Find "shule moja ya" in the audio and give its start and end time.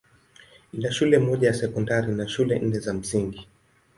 0.91-1.53